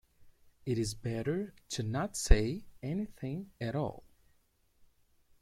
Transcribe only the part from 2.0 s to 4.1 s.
say anything at all.